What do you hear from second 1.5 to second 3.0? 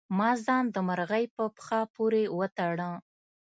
پښه پورې وتړه.